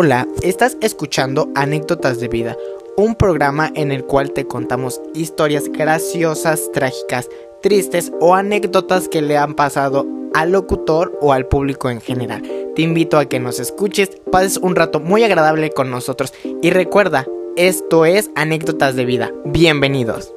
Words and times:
Hola, 0.00 0.28
estás 0.42 0.76
escuchando 0.80 1.50
Anécdotas 1.56 2.20
de 2.20 2.28
Vida, 2.28 2.56
un 2.96 3.16
programa 3.16 3.72
en 3.74 3.90
el 3.90 4.04
cual 4.04 4.30
te 4.30 4.46
contamos 4.46 5.00
historias 5.12 5.64
graciosas, 5.72 6.70
trágicas, 6.70 7.28
tristes 7.62 8.12
o 8.20 8.36
anécdotas 8.36 9.08
que 9.08 9.22
le 9.22 9.36
han 9.36 9.56
pasado 9.56 10.06
al 10.34 10.52
locutor 10.52 11.18
o 11.20 11.32
al 11.32 11.48
público 11.48 11.90
en 11.90 12.00
general. 12.00 12.44
Te 12.76 12.82
invito 12.82 13.18
a 13.18 13.24
que 13.24 13.40
nos 13.40 13.58
escuches, 13.58 14.10
pases 14.30 14.58
un 14.58 14.76
rato 14.76 15.00
muy 15.00 15.24
agradable 15.24 15.70
con 15.70 15.90
nosotros 15.90 16.32
y 16.62 16.70
recuerda, 16.70 17.26
esto 17.56 18.04
es 18.04 18.30
Anécdotas 18.36 18.94
de 18.94 19.04
Vida. 19.04 19.32
Bienvenidos. 19.46 20.32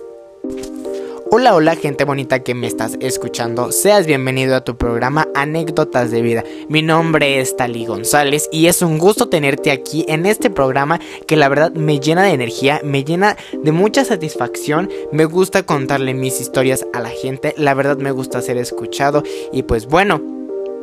Hola, 1.34 1.56
hola 1.56 1.78
gente 1.78 2.04
bonita 2.04 2.44
que 2.44 2.54
me 2.54 2.68
estás 2.68 2.98
escuchando, 3.00 3.72
seas 3.72 4.06
bienvenido 4.06 4.54
a 4.54 4.66
tu 4.66 4.76
programa 4.76 5.30
Anécdotas 5.34 6.12
de 6.12 6.22
Vida. 6.22 6.44
Mi 6.68 6.82
nombre 6.82 7.40
es 7.40 7.56
Tali 7.56 7.86
González 7.86 8.50
y 8.52 8.68
es 8.68 8.82
un 8.82 8.98
gusto 8.98 9.30
tenerte 9.30 9.72
aquí 9.72 10.04
en 10.10 10.26
este 10.26 10.50
programa 10.50 11.00
que 11.28 11.38
la 11.38 11.48
verdad 11.48 11.72
me 11.72 12.02
llena 12.02 12.24
de 12.24 12.34
energía, 12.34 12.82
me 12.84 13.06
llena 13.06 13.38
de 13.54 13.72
mucha 13.72 14.04
satisfacción, 14.04 14.90
me 15.14 15.24
gusta 15.24 15.64
contarle 15.64 16.14
mis 16.14 16.42
historias 16.42 16.86
a 16.92 17.00
la 17.00 17.10
gente, 17.10 17.54
la 17.56 17.76
verdad 17.76 17.96
me 17.96 18.12
gusta 18.12 18.42
ser 18.42 18.58
escuchado 18.58 19.24
y 19.54 19.64
pues 19.64 19.86
bueno, 19.86 20.22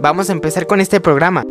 vamos 0.01 0.30
a 0.30 0.32
empezar 0.32 0.66
con 0.66 0.80
este 0.80 0.98
programa. 0.98 1.45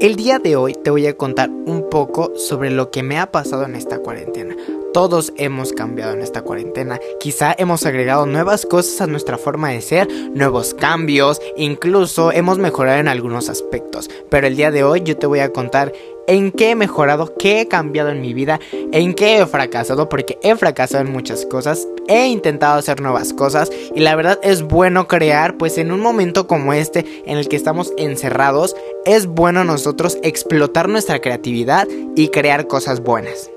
El 0.00 0.14
día 0.14 0.38
de 0.38 0.54
hoy 0.54 0.74
te 0.74 0.90
voy 0.90 1.08
a 1.08 1.16
contar 1.16 1.50
un 1.50 1.88
poco 1.90 2.32
sobre 2.36 2.70
lo 2.70 2.92
que 2.92 3.02
me 3.02 3.18
ha 3.18 3.32
pasado 3.32 3.64
en 3.64 3.74
esta 3.74 3.98
cuarentena. 3.98 4.54
Todos 4.94 5.32
hemos 5.38 5.72
cambiado 5.72 6.12
en 6.12 6.22
esta 6.22 6.42
cuarentena. 6.42 7.00
Quizá 7.18 7.52
hemos 7.58 7.84
agregado 7.84 8.26
nuevas 8.26 8.64
cosas 8.64 9.00
a 9.00 9.08
nuestra 9.08 9.38
forma 9.38 9.70
de 9.70 9.80
ser, 9.80 10.08
nuevos 10.34 10.72
cambios, 10.72 11.42
incluso 11.56 12.30
hemos 12.30 12.58
mejorado 12.58 13.00
en 13.00 13.08
algunos 13.08 13.48
aspectos. 13.48 14.08
Pero 14.30 14.46
el 14.46 14.54
día 14.54 14.70
de 14.70 14.84
hoy 14.84 15.02
yo 15.02 15.16
te 15.16 15.26
voy 15.26 15.40
a 15.40 15.52
contar 15.52 15.92
en 16.28 16.52
qué 16.52 16.70
he 16.70 16.74
mejorado, 16.76 17.34
qué 17.36 17.60
he 17.60 17.66
cambiado 17.66 18.10
en 18.10 18.20
mi 18.20 18.34
vida, 18.34 18.60
en 18.92 19.14
qué 19.14 19.38
he 19.38 19.46
fracasado, 19.46 20.08
porque 20.08 20.38
he 20.44 20.54
fracasado 20.54 21.04
en 21.04 21.10
muchas 21.10 21.44
cosas, 21.44 21.88
he 22.06 22.28
intentado 22.28 22.78
hacer 22.78 23.00
nuevas 23.00 23.32
cosas 23.32 23.72
y 23.96 23.98
la 23.98 24.14
verdad 24.14 24.38
es 24.44 24.62
bueno 24.62 25.08
crear, 25.08 25.56
pues 25.56 25.76
en 25.76 25.90
un 25.90 26.02
momento 26.02 26.46
como 26.46 26.72
este 26.72 27.04
en 27.26 27.36
el 27.36 27.48
que 27.48 27.56
estamos 27.56 27.92
encerrados, 27.98 28.76
es 29.06 29.26
bueno 29.26 29.64
nosotros 29.64 30.18
explotar 30.22 30.88
nuestra 30.88 31.20
creatividad 31.20 31.88
y 32.14 32.28
crear 32.28 32.68
cosas 32.68 33.00
buenas. 33.00 33.50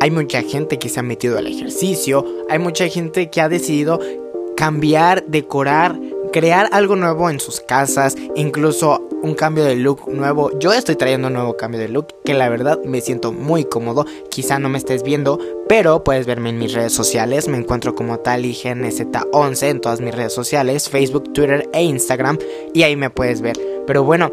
Hay 0.00 0.10
mucha 0.10 0.42
gente 0.42 0.78
que 0.78 0.88
se 0.88 0.98
ha 0.98 1.02
metido 1.02 1.36
al 1.36 1.46
ejercicio, 1.46 2.24
hay 2.48 2.58
mucha 2.58 2.88
gente 2.88 3.28
que 3.28 3.42
ha 3.42 3.50
decidido 3.50 4.00
cambiar, 4.56 5.26
decorar, 5.26 6.00
crear 6.32 6.70
algo 6.72 6.96
nuevo 6.96 7.28
en 7.28 7.38
sus 7.38 7.60
casas, 7.60 8.16
incluso 8.34 9.06
un 9.22 9.34
cambio 9.34 9.64
de 9.64 9.76
look 9.76 10.08
nuevo. 10.10 10.58
Yo 10.58 10.72
estoy 10.72 10.96
trayendo 10.96 11.28
un 11.28 11.34
nuevo 11.34 11.56
cambio 11.58 11.80
de 11.80 11.88
look 11.88 12.08
que 12.24 12.32
la 12.32 12.48
verdad 12.48 12.80
me 12.84 13.02
siento 13.02 13.32
muy 13.32 13.64
cómodo. 13.64 14.06
Quizá 14.30 14.58
no 14.58 14.70
me 14.70 14.78
estés 14.78 15.02
viendo, 15.02 15.38
pero 15.68 16.02
puedes 16.02 16.26
verme 16.26 16.48
en 16.48 16.58
mis 16.58 16.72
redes 16.72 16.94
sociales. 16.94 17.46
Me 17.46 17.58
encuentro 17.58 17.94
como 17.94 18.20
tal 18.20 18.44
IGNZ11 18.44 19.62
en 19.68 19.80
todas 19.82 20.00
mis 20.00 20.14
redes 20.14 20.32
sociales, 20.32 20.88
Facebook, 20.88 21.32
Twitter 21.34 21.68
e 21.74 21.82
Instagram 21.82 22.38
y 22.72 22.84
ahí 22.84 22.96
me 22.96 23.10
puedes 23.10 23.42
ver. 23.42 23.58
Pero 23.86 24.02
bueno, 24.02 24.30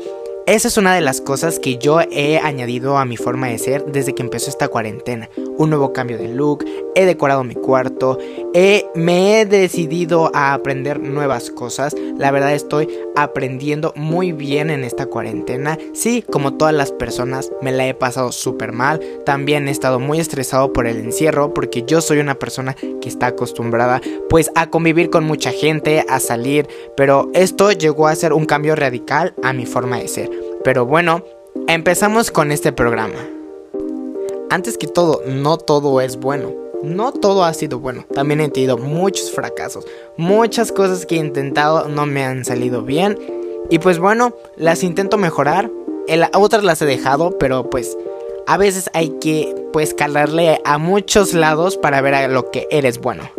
esa 0.47 0.69
es 0.69 0.77
una 0.77 0.95
de 0.95 1.01
las 1.01 1.19
cosas 1.19 1.59
que 1.59 1.77
yo 1.77 1.99
he 1.99 2.37
añadido 2.37 2.97
a 2.97 3.03
mi 3.03 3.17
forma 3.17 3.49
de 3.49 3.57
ser 3.57 3.83
desde 3.85 4.15
que 4.15 4.23
empezó 4.23 4.49
esta 4.49 4.69
cuarentena. 4.69 5.29
Un 5.57 5.69
nuevo 5.69 5.91
cambio 5.93 6.17
de 6.17 6.27
look, 6.27 6.65
he 6.95 7.05
decorado 7.05 7.43
mi 7.43 7.55
cuarto, 7.55 8.17
me 8.95 9.41
he 9.41 9.45
decidido 9.45 10.31
a 10.33 10.53
aprender 10.53 10.99
nuevas 10.99 11.49
cosas. 11.51 11.95
La 12.17 12.31
verdad 12.31 12.53
estoy 12.53 12.87
aprendiendo 13.15 13.93
muy 13.95 14.31
bien 14.31 14.69
en 14.69 14.83
esta 14.83 15.07
cuarentena. 15.07 15.77
Sí, 15.93 16.23
como 16.31 16.55
todas 16.55 16.73
las 16.73 16.91
personas, 16.91 17.51
me 17.61 17.71
la 17.71 17.87
he 17.87 17.93
pasado 17.93 18.31
súper 18.31 18.71
mal. 18.71 18.99
También 19.25 19.67
he 19.67 19.71
estado 19.71 19.99
muy 19.99 20.19
estresado 20.19 20.73
por 20.73 20.87
el 20.87 20.97
encierro 20.97 21.53
porque 21.53 21.83
yo 21.85 22.01
soy 22.01 22.19
una 22.19 22.35
persona 22.35 22.75
que 23.01 23.09
está 23.09 23.27
acostumbrada 23.27 24.01
pues 24.29 24.51
a 24.55 24.69
convivir 24.69 25.09
con 25.09 25.23
mucha 25.23 25.51
gente, 25.51 26.05
a 26.07 26.19
salir. 26.19 26.67
Pero 26.95 27.29
esto 27.33 27.71
llegó 27.71 28.07
a 28.07 28.15
ser 28.15 28.33
un 28.33 28.45
cambio 28.45 28.75
radical 28.75 29.33
a 29.43 29.53
mi 29.53 29.65
forma 29.65 29.97
de 29.97 30.07
ser. 30.07 30.29
Pero 30.63 30.85
bueno, 30.85 31.23
empezamos 31.67 32.31
con 32.31 32.51
este 32.51 32.71
programa. 32.71 33.36
Antes 34.49 34.77
que 34.77 34.87
todo, 34.87 35.21
no 35.25 35.57
todo 35.57 35.99
es 35.99 36.17
bueno. 36.17 36.53
No 36.81 37.11
todo 37.11 37.43
ha 37.43 37.53
sido 37.53 37.79
bueno. 37.79 38.05
También 38.13 38.39
he 38.39 38.49
tenido 38.49 38.77
muchos 38.77 39.31
fracasos. 39.31 39.85
Muchas 40.15 40.71
cosas 40.71 41.05
que 41.05 41.15
he 41.15 41.19
intentado 41.19 41.89
no 41.89 42.05
me 42.05 42.23
han 42.23 42.45
salido 42.45 42.81
bien. 42.81 43.17
Y 43.69 43.79
pues 43.79 43.99
bueno, 43.99 44.33
las 44.55 44.83
intento 44.83 45.17
mejorar. 45.17 45.69
otras 46.33 46.63
las 46.63 46.81
he 46.81 46.85
dejado, 46.85 47.37
pero 47.37 47.69
pues 47.69 47.97
a 48.45 48.57
veces 48.57 48.89
hay 48.93 49.09
que 49.19 49.53
pues 49.73 49.93
calarle 49.93 50.61
a 50.63 50.77
muchos 50.77 51.33
lados 51.33 51.75
para 51.75 51.99
ver 51.99 52.13
a 52.13 52.27
lo 52.29 52.49
que 52.49 52.67
eres 52.71 52.99
bueno. 52.99 53.29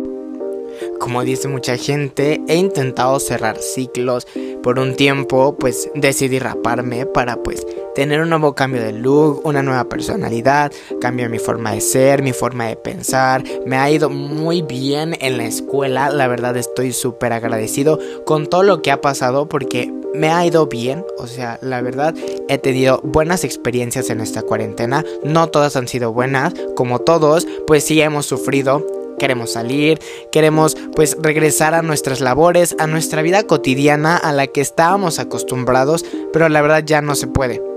Como 0.99 1.23
dice 1.23 1.47
mucha 1.47 1.75
gente, 1.77 2.41
he 2.47 2.55
intentado 2.55 3.19
cerrar 3.19 3.57
ciclos. 3.57 4.27
Por 4.61 4.77
un 4.77 4.95
tiempo, 4.95 5.55
pues 5.57 5.89
decidí 5.95 6.37
raparme 6.37 7.05
para 7.07 7.41
pues 7.41 7.65
tener 7.99 8.21
un 8.21 8.29
nuevo 8.29 8.55
cambio 8.55 8.81
de 8.81 8.93
look, 8.93 9.41
una 9.43 9.61
nueva 9.61 9.83
personalidad, 9.89 10.71
cambio 11.01 11.29
mi 11.29 11.37
forma 11.37 11.73
de 11.73 11.81
ser, 11.81 12.23
mi 12.23 12.31
forma 12.31 12.67
de 12.67 12.77
pensar. 12.77 13.43
Me 13.65 13.75
ha 13.75 13.91
ido 13.91 14.09
muy 14.09 14.61
bien 14.61 15.17
en 15.19 15.37
la 15.37 15.43
escuela, 15.43 16.09
la 16.09 16.29
verdad 16.29 16.55
estoy 16.55 16.93
súper 16.93 17.33
agradecido 17.33 17.99
con 18.25 18.47
todo 18.47 18.63
lo 18.63 18.81
que 18.81 18.91
ha 18.91 19.01
pasado 19.01 19.49
porque 19.49 19.93
me 20.13 20.29
ha 20.29 20.45
ido 20.45 20.67
bien, 20.67 21.05
o 21.17 21.27
sea, 21.27 21.59
la 21.61 21.81
verdad 21.81 22.15
he 22.47 22.57
tenido 22.57 23.01
buenas 23.03 23.43
experiencias 23.43 24.09
en 24.09 24.21
esta 24.21 24.43
cuarentena, 24.43 25.03
no 25.25 25.47
todas 25.47 25.75
han 25.75 25.89
sido 25.89 26.13
buenas, 26.13 26.53
como 26.77 26.99
todos, 26.99 27.45
pues 27.67 27.83
sí 27.83 27.99
hemos 27.99 28.25
sufrido, 28.25 28.87
queremos 29.19 29.51
salir, 29.51 29.99
queremos 30.31 30.77
pues 30.95 31.17
regresar 31.21 31.73
a 31.73 31.81
nuestras 31.81 32.21
labores, 32.21 32.77
a 32.79 32.87
nuestra 32.87 33.21
vida 33.23 33.43
cotidiana 33.43 34.15
a 34.15 34.31
la 34.31 34.47
que 34.47 34.61
estábamos 34.61 35.19
acostumbrados, 35.19 36.05
pero 36.31 36.47
la 36.47 36.61
verdad 36.61 36.81
ya 36.85 37.01
no 37.01 37.15
se 37.15 37.27
puede. 37.27 37.68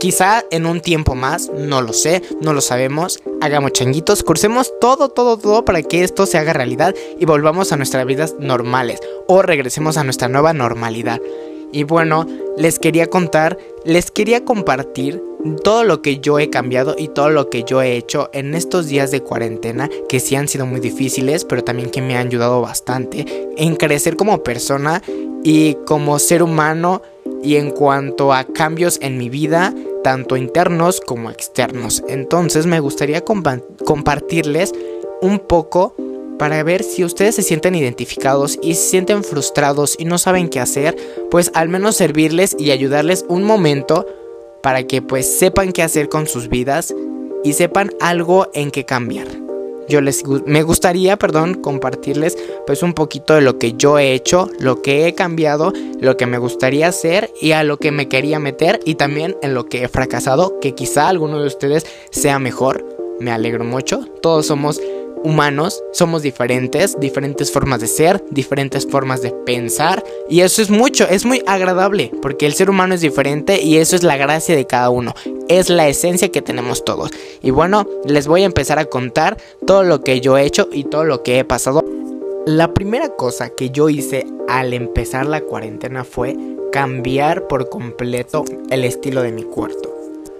Quizá 0.00 0.46
en 0.50 0.64
un 0.64 0.80
tiempo 0.80 1.14
más, 1.14 1.50
no 1.54 1.82
lo 1.82 1.92
sé, 1.92 2.22
no 2.40 2.54
lo 2.54 2.62
sabemos. 2.62 3.20
Hagamos 3.42 3.72
changuitos, 3.72 4.22
cursemos 4.22 4.72
todo, 4.80 5.10
todo, 5.10 5.36
todo 5.36 5.66
para 5.66 5.82
que 5.82 6.02
esto 6.02 6.24
se 6.24 6.38
haga 6.38 6.54
realidad 6.54 6.94
y 7.18 7.26
volvamos 7.26 7.70
a 7.70 7.76
nuestras 7.76 8.06
vidas 8.06 8.34
normales 8.40 8.98
o 9.28 9.42
regresemos 9.42 9.98
a 9.98 10.04
nuestra 10.04 10.28
nueva 10.28 10.54
normalidad. 10.54 11.20
Y 11.70 11.82
bueno, 11.82 12.26
les 12.56 12.78
quería 12.78 13.08
contar, 13.08 13.58
les 13.84 14.10
quería 14.10 14.42
compartir 14.42 15.22
todo 15.62 15.84
lo 15.84 16.00
que 16.00 16.18
yo 16.18 16.38
he 16.38 16.48
cambiado 16.48 16.96
y 16.96 17.08
todo 17.08 17.28
lo 17.28 17.50
que 17.50 17.64
yo 17.64 17.82
he 17.82 17.96
hecho 17.96 18.30
en 18.32 18.54
estos 18.54 18.86
días 18.86 19.10
de 19.10 19.20
cuarentena, 19.20 19.90
que 20.08 20.18
sí 20.18 20.34
han 20.34 20.48
sido 20.48 20.64
muy 20.64 20.80
difíciles, 20.80 21.44
pero 21.44 21.62
también 21.62 21.90
que 21.90 22.00
me 22.00 22.16
han 22.16 22.28
ayudado 22.28 22.62
bastante 22.62 23.50
en 23.58 23.76
crecer 23.76 24.16
como 24.16 24.42
persona 24.42 25.02
y 25.44 25.74
como 25.86 26.18
ser 26.18 26.42
humano 26.42 27.02
y 27.42 27.56
en 27.56 27.70
cuanto 27.70 28.32
a 28.32 28.44
cambios 28.44 28.98
en 29.02 29.18
mi 29.18 29.28
vida, 29.28 29.74
tanto 30.02 30.36
internos 30.36 31.00
como 31.00 31.30
externos. 31.30 32.02
Entonces 32.08 32.66
me 32.66 32.80
gustaría 32.80 33.22
compartirles 33.22 34.72
un 35.20 35.38
poco 35.38 35.94
para 36.38 36.62
ver 36.62 36.82
si 36.82 37.04
ustedes 37.04 37.34
se 37.34 37.42
sienten 37.42 37.74
identificados 37.74 38.58
y 38.62 38.74
se 38.74 38.88
sienten 38.88 39.24
frustrados 39.24 39.94
y 39.98 40.06
no 40.06 40.16
saben 40.16 40.48
qué 40.48 40.58
hacer, 40.58 40.96
pues 41.30 41.50
al 41.54 41.68
menos 41.68 41.96
servirles 41.96 42.56
y 42.58 42.70
ayudarles 42.70 43.26
un 43.28 43.44
momento 43.44 44.06
para 44.62 44.84
que 44.84 45.02
pues 45.02 45.38
sepan 45.38 45.72
qué 45.72 45.82
hacer 45.82 46.08
con 46.08 46.26
sus 46.26 46.48
vidas 46.48 46.94
y 47.44 47.52
sepan 47.52 47.90
algo 48.00 48.48
en 48.54 48.70
qué 48.70 48.84
cambiar. 48.84 49.49
Yo 49.90 50.00
les 50.00 50.24
me 50.46 50.62
gustaría, 50.62 51.16
perdón, 51.16 51.54
compartirles 51.54 52.38
pues 52.64 52.84
un 52.84 52.94
poquito 52.94 53.34
de 53.34 53.40
lo 53.40 53.58
que 53.58 53.72
yo 53.72 53.98
he 53.98 54.14
hecho, 54.14 54.48
lo 54.60 54.82
que 54.82 55.08
he 55.08 55.14
cambiado, 55.16 55.72
lo 56.00 56.16
que 56.16 56.26
me 56.26 56.38
gustaría 56.38 56.86
hacer 56.86 57.28
y 57.40 57.52
a 57.52 57.64
lo 57.64 57.76
que 57.76 57.90
me 57.90 58.08
quería 58.08 58.38
meter 58.38 58.78
y 58.84 58.94
también 58.94 59.36
en 59.42 59.52
lo 59.52 59.66
que 59.66 59.82
he 59.82 59.88
fracasado, 59.88 60.60
que 60.60 60.76
quizá 60.76 61.08
alguno 61.08 61.40
de 61.40 61.48
ustedes 61.48 61.86
sea 62.12 62.38
mejor. 62.38 62.86
Me 63.18 63.32
alegro 63.32 63.64
mucho. 63.64 64.06
Todos 64.22 64.46
somos 64.46 64.80
humanos, 65.24 65.82
somos 65.92 66.22
diferentes, 66.22 66.98
diferentes 66.98 67.50
formas 67.50 67.80
de 67.80 67.86
ser, 67.86 68.22
diferentes 68.30 68.86
formas 68.86 69.22
de 69.22 69.30
pensar 69.30 70.04
y 70.28 70.40
eso 70.40 70.62
es 70.62 70.70
mucho, 70.70 71.06
es 71.08 71.24
muy 71.24 71.42
agradable 71.46 72.10
porque 72.22 72.46
el 72.46 72.54
ser 72.54 72.70
humano 72.70 72.94
es 72.94 73.00
diferente 73.00 73.60
y 73.62 73.76
eso 73.76 73.96
es 73.96 74.02
la 74.02 74.16
gracia 74.16 74.56
de 74.56 74.66
cada 74.66 74.90
uno, 74.90 75.14
es 75.48 75.68
la 75.68 75.88
esencia 75.88 76.30
que 76.30 76.42
tenemos 76.42 76.84
todos. 76.84 77.10
Y 77.42 77.50
bueno, 77.50 77.86
les 78.04 78.26
voy 78.26 78.42
a 78.42 78.46
empezar 78.46 78.78
a 78.78 78.86
contar 78.86 79.36
todo 79.66 79.82
lo 79.82 80.02
que 80.02 80.20
yo 80.20 80.38
he 80.38 80.44
hecho 80.44 80.68
y 80.72 80.84
todo 80.84 81.04
lo 81.04 81.22
que 81.22 81.38
he 81.38 81.44
pasado. 81.44 81.84
La 82.46 82.72
primera 82.72 83.10
cosa 83.10 83.50
que 83.50 83.70
yo 83.70 83.88
hice 83.88 84.26
al 84.48 84.72
empezar 84.72 85.26
la 85.26 85.42
cuarentena 85.42 86.04
fue 86.04 86.36
cambiar 86.72 87.46
por 87.48 87.68
completo 87.68 88.44
el 88.70 88.84
estilo 88.84 89.22
de 89.22 89.32
mi 89.32 89.42
cuarto. 89.42 89.94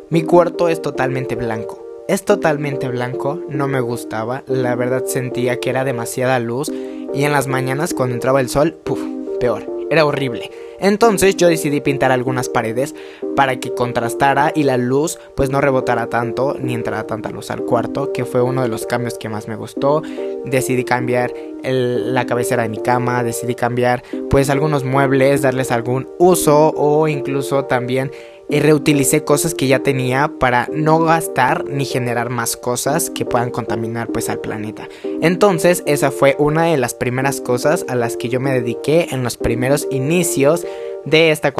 Mi 0.09 0.23
cuarto 0.23 0.69
es 0.69 0.81
totalmente 0.83 1.37
blanco 1.37 1.90
es 2.11 2.25
totalmente 2.25 2.89
blanco, 2.89 3.41
no 3.49 3.69
me 3.69 3.81
gustaba, 3.81 4.43
la 4.49 4.75
verdad 4.75 5.05
sentía 5.07 5.61
que 5.61 5.71
era 5.71 5.85
demasiada 5.85 6.41
luz 6.41 6.69
y 7.15 7.23
en 7.23 7.31
las 7.31 7.47
mañanas 7.47 7.95
cuando 7.95 8.17
entraba 8.17 8.41
el 8.41 8.49
sol, 8.49 8.73
puff, 8.73 8.99
peor. 9.39 9.65
era 9.91 10.05
horrible. 10.05 10.51
Entonces 10.81 11.37
yo 11.37 11.47
decidí 11.47 11.81
pintar 11.81 12.11
algunas 12.11 12.49
paredes 12.49 12.97
para 13.37 13.61
que 13.61 13.75
contrastara 13.75 14.51
y 14.57 14.65
la 14.65 14.77
luz 14.77 15.21
pues 15.37 15.51
no 15.51 15.61
rebotara 15.61 16.09
tanto 16.09 16.57
ni 16.61 16.75
entrara 16.75 17.07
tanta 17.07 17.31
luz 17.31 17.49
al 17.53 17.63
cuarto, 17.63 18.13
que 18.13 18.25
fue 18.25 18.43
uno 18.43 18.63
de 18.63 18.69
los 18.69 18.87
cambios 18.87 19.17
que 19.17 19.29
más 19.29 19.47
me 19.47 19.55
gustó. 19.55 20.03
Decidí 20.45 20.83
cambiar 20.83 21.33
la 21.63 22.27
cabecera 22.27 22.65
de 22.65 22.71
mi 22.71 22.79
cama, 22.79 23.23
decidí 23.23 23.55
cambiar 23.55 24.03
pues 24.31 24.51
algunos 24.51 24.83
muebles, 24.83 25.43
darles 25.43 25.71
algún 25.71 26.09
uso 26.19 26.73
o 26.75 27.07
incluso 27.07 27.67
también 27.67 28.11
y 28.51 28.61
reutilicé 28.61 29.25
cosas 29.25 29.55
que 29.55 29.69
ya 29.69 29.81
tenía 29.81 30.33
para 30.39 30.69
no 30.73 30.99
gastar 30.99 31.65
ni 31.67 31.85
generar 31.85 32.31
más 32.31 32.57
cosas 32.57 33.11
que 33.11 33.25
puedan 33.25 33.51
contaminar 33.51 34.09
pues 34.09 34.29
al 34.29 34.41
planeta. 34.41 34.89
Entonces 35.23 35.83
esa 35.87 36.11
fue 36.11 36.37
una 36.39 36.65
de 36.65 36.77
las 36.77 36.95
primeras 36.95 37.41
cosas 37.41 37.85
a 37.89 37.95
las 37.95 38.17
que 38.17 38.29
yo 38.29 38.41
me 38.41 38.53
dediqué 38.53 39.09
en 39.11 39.23
los 39.23 39.37
primeros 39.37 39.87
inicios 39.91 40.67
de 41.05 41.31
esta 41.31 41.55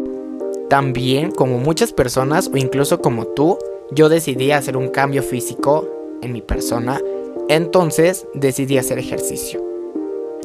también 0.71 1.31
como 1.31 1.57
muchas 1.57 1.91
personas 1.91 2.49
o 2.53 2.55
incluso 2.55 3.01
como 3.01 3.27
tú, 3.27 3.57
yo 3.91 4.07
decidí 4.07 4.51
hacer 4.51 4.77
un 4.77 4.87
cambio 4.87 5.21
físico 5.21 5.85
en 6.21 6.31
mi 6.31 6.41
persona, 6.41 7.01
entonces 7.49 8.25
decidí 8.33 8.77
hacer 8.77 8.97
ejercicio. 8.97 9.61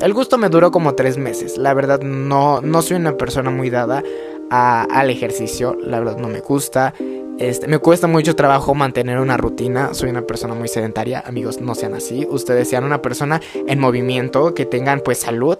El 0.02 0.12
gusto 0.12 0.37
me 0.37 0.49
duró 0.49 0.72
como 0.72 0.96
tres 0.96 1.16
meses, 1.16 1.56
la 1.56 1.75
verdad 1.75 2.00
no, 2.00 2.60
no 2.60 2.82
soy 2.82 2.96
una 2.96 3.16
persona 3.16 3.50
muy 3.50 3.70
dada 3.70 4.02
al 4.50 5.10
ejercicio, 5.10 5.76
la 5.81 5.98
verdad 5.98 6.19
no 6.19 6.28
me 6.28 6.40
gusta. 6.40 6.94
Este, 7.38 7.66
me 7.69 7.78
cuesta 7.78 8.06
mucho 8.06 8.34
trabajo 8.34 8.75
mantener 8.75 9.19
una 9.19 9.37
rutina, 9.37 9.93
soy 9.93 10.08
una 10.08 10.22
persona 10.22 10.54
muy 10.54 10.69
sedentaria, 10.69 11.22
amigos, 11.26 11.60
no 11.60 11.75
sean 11.75 11.93
así, 11.93 12.26
ustedes 12.31 12.69
sean 12.70 12.84
una 12.84 13.02
persona 13.02 13.43
en 13.66 13.78
movimiento, 13.78 14.54
que 14.54 14.64
tengan 14.64 15.00
pues 15.00 15.19
salud, 15.19 15.58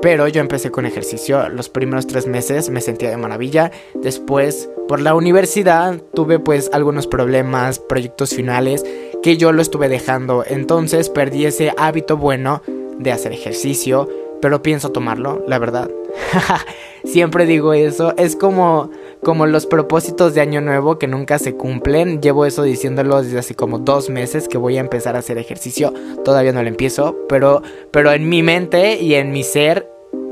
pero 0.00 0.26
yo 0.26 0.40
empecé 0.40 0.72
con 0.72 0.84
ejercicio, 0.84 1.48
los 1.48 1.68
primeros 1.68 2.08
tres 2.08 2.26
meses 2.26 2.70
me 2.70 2.80
sentía 2.80 3.08
de 3.08 3.16
maravilla, 3.16 3.70
después 3.94 4.68
por 4.88 5.00
la 5.00 5.14
universidad 5.14 6.02
tuve 6.12 6.40
pues 6.40 6.70
algunos 6.72 7.06
problemas, 7.06 7.78
proyectos 7.78 8.30
finales 8.34 8.84
que 9.22 9.36
yo 9.36 9.52
lo 9.52 9.62
estuve 9.62 9.88
dejando, 9.88 10.44
entonces 10.44 11.08
perdí 11.08 11.46
ese 11.46 11.72
hábito 11.78 12.16
bueno 12.16 12.62
de 12.98 13.12
hacer 13.12 13.32
ejercicio, 13.32 14.08
pero 14.40 14.60
pienso 14.60 14.90
tomarlo, 14.90 15.44
la 15.46 15.60
verdad. 15.60 15.88
Siempre 17.04 17.46
digo 17.46 17.72
eso, 17.72 18.14
es 18.16 18.36
como 18.36 18.90
como 19.22 19.46
los 19.46 19.66
propósitos 19.66 20.34
de 20.34 20.40
año 20.40 20.60
nuevo 20.60 20.98
que 20.98 21.06
nunca 21.06 21.38
se 21.38 21.54
cumplen. 21.54 22.20
Llevo 22.20 22.44
eso 22.44 22.64
diciéndolo 22.64 23.22
desde 23.22 23.38
hace 23.38 23.54
como 23.54 23.78
dos 23.78 24.10
meses 24.10 24.48
que 24.48 24.58
voy 24.58 24.76
a 24.76 24.80
empezar 24.80 25.14
a 25.14 25.20
hacer 25.20 25.38
ejercicio. 25.38 25.94
Todavía 26.24 26.52
no 26.52 26.62
lo 26.62 26.68
empiezo, 26.68 27.16
pero, 27.28 27.62
pero 27.92 28.12
en 28.12 28.28
mi 28.28 28.42
mente 28.42 29.00
y 29.00 29.14
en 29.14 29.30
mi 29.30 29.44
ser 29.44 29.88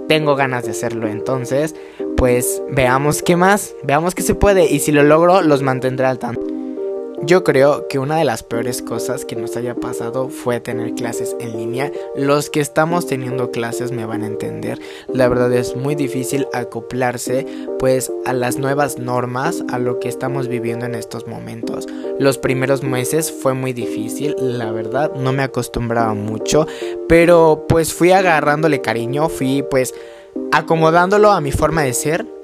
tengo 0.08 0.34
ganas 0.34 0.64
de 0.64 0.72
hacerlo. 0.72 1.06
Entonces, 1.06 1.76
pues 2.17 2.61
veamos 2.72 3.22
qué 3.22 3.37
más, 3.37 3.75
veamos 3.84 4.17
qué 4.17 4.22
se 4.22 4.34
puede 4.34 4.67
y 4.67 4.81
si 4.81 4.90
lo 4.90 5.05
logro 5.05 5.40
los 5.43 5.62
mantendré 5.62 6.06
al 6.06 6.19
tanto. 6.19 6.40
Yo 7.22 7.44
creo 7.44 7.87
que 7.87 7.99
una 7.99 8.17
de 8.17 8.25
las 8.25 8.43
peores 8.43 8.81
cosas 8.81 9.26
que 9.26 9.37
nos 9.37 9.55
haya 9.56 9.75
pasado 9.75 10.31
fue 10.31 10.58
tener 10.58 10.94
clases 10.94 11.37
en 11.38 11.52
línea. 11.52 11.93
Los 12.17 12.49
que 12.49 12.61
estamos 12.61 13.06
teniendo 13.06 13.50
clases 13.50 13.93
me 13.93 14.06
van 14.06 14.22
a 14.22 14.26
entender. 14.26 14.81
La 15.12 15.28
verdad 15.28 15.52
es 15.52 15.76
muy 15.76 15.94
difícil 15.94 16.49
acoplarse 16.55 17.46
pues 17.78 18.11
a 18.25 18.32
las 18.32 18.56
nuevas 18.56 18.99
normas, 18.99 19.62
a 19.69 19.78
lo 19.78 20.00
que 20.00 20.08
estamos 20.08 20.49
viviendo 20.49 20.87
en 20.87 20.94
estos 20.94 21.26
momentos. 21.26 21.87
Los 22.19 22.38
primeros 22.38 22.82
meses 22.82 23.31
fue 23.31 23.52
muy 23.52 23.75
difícil, 23.75 24.34
la 24.38 24.72
verdad, 24.72 25.12
no 25.14 25.32
me 25.32 25.43
acostumbraba 25.43 26.14
mucho, 26.14 26.67
pero 27.06 27.67
pues 27.69 27.93
fui 27.93 28.12
agarrándole 28.12 28.81
cariño, 28.81 29.28
fui 29.28 29.62
pues 29.70 29.94
acomodándolo 30.52 31.31
a 31.31 31.40
mi 31.43 31.52
forma 31.52 31.82
de 31.82 31.93
ser 31.93 32.40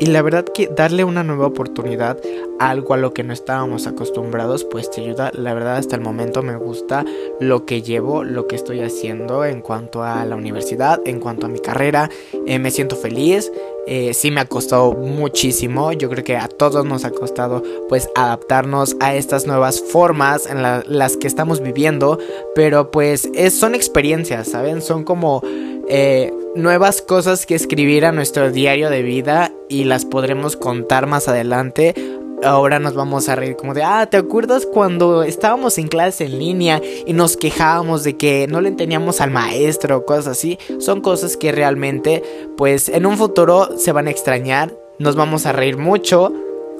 y 0.00 0.06
la 0.06 0.22
verdad 0.22 0.46
que 0.46 0.66
darle 0.66 1.04
una 1.04 1.22
nueva 1.22 1.46
oportunidad 1.46 2.18
a 2.58 2.70
algo 2.70 2.94
a 2.94 2.96
lo 2.96 3.12
que 3.12 3.22
no 3.22 3.34
estábamos 3.34 3.86
acostumbrados, 3.86 4.64
pues 4.64 4.90
te 4.90 5.02
ayuda. 5.02 5.30
La 5.34 5.52
verdad 5.52 5.76
hasta 5.76 5.94
el 5.94 6.00
momento 6.00 6.42
me 6.42 6.56
gusta 6.56 7.04
lo 7.38 7.66
que 7.66 7.82
llevo, 7.82 8.24
lo 8.24 8.46
que 8.46 8.56
estoy 8.56 8.80
haciendo 8.80 9.44
en 9.44 9.60
cuanto 9.60 10.02
a 10.02 10.24
la 10.24 10.36
universidad, 10.36 11.00
en 11.04 11.20
cuanto 11.20 11.44
a 11.44 11.48
mi 11.50 11.58
carrera. 11.58 12.08
Eh, 12.46 12.58
me 12.58 12.70
siento 12.70 12.96
feliz. 12.96 13.52
Eh, 13.86 14.14
sí 14.14 14.30
me 14.30 14.40
ha 14.40 14.46
costado 14.46 14.94
muchísimo. 14.94 15.92
Yo 15.92 16.08
creo 16.08 16.24
que 16.24 16.38
a 16.38 16.48
todos 16.48 16.86
nos 16.86 17.04
ha 17.04 17.10
costado 17.10 17.62
pues 17.90 18.08
adaptarnos 18.14 18.96
a 19.00 19.14
estas 19.14 19.46
nuevas 19.46 19.82
formas 19.82 20.46
en 20.46 20.62
las 20.62 21.18
que 21.18 21.26
estamos 21.26 21.60
viviendo. 21.60 22.18
Pero 22.54 22.90
pues 22.90 23.28
son 23.50 23.74
experiencias, 23.74 24.48
¿saben? 24.48 24.80
Son 24.80 25.04
como 25.04 25.42
eh, 25.92 26.32
nuevas 26.54 27.02
cosas 27.02 27.46
que 27.46 27.56
escribir 27.56 28.06
a 28.06 28.12
nuestro 28.12 28.52
diario 28.52 28.90
de 28.90 29.02
vida 29.02 29.52
y 29.68 29.82
las 29.82 30.04
podremos 30.04 30.56
contar 30.56 31.08
más 31.08 31.26
adelante. 31.26 31.96
Ahora 32.44 32.78
nos 32.78 32.94
vamos 32.94 33.28
a 33.28 33.34
reír 33.34 33.56
como 33.56 33.74
de, 33.74 33.82
ah, 33.82 34.06
¿te 34.08 34.16
acuerdas 34.16 34.66
cuando 34.66 35.24
estábamos 35.24 35.78
en 35.78 35.88
clase 35.88 36.26
en 36.26 36.38
línea 36.38 36.80
y 37.06 37.12
nos 37.12 37.36
quejábamos 37.36 38.04
de 38.04 38.16
que 38.16 38.46
no 38.48 38.60
le 38.60 38.68
entendíamos 38.68 39.20
al 39.20 39.32
maestro 39.32 39.96
o 39.96 40.04
cosas 40.06 40.28
así? 40.28 40.60
Son 40.78 41.00
cosas 41.00 41.36
que 41.36 41.50
realmente, 41.50 42.22
pues 42.56 42.88
en 42.88 43.04
un 43.04 43.18
futuro 43.18 43.76
se 43.76 43.90
van 43.90 44.06
a 44.06 44.10
extrañar, 44.10 44.72
nos 45.00 45.16
vamos 45.16 45.44
a 45.44 45.52
reír 45.52 45.76
mucho 45.76 46.32